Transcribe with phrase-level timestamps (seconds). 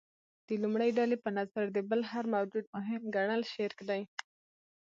[0.47, 4.01] د لومړۍ ډلې په نظر د بل هر موجود مهم ګڼل شرک دی.